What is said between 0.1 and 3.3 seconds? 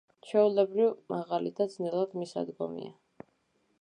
ჩვეულებრივ, მაღალი და ძნელად მისადგომია.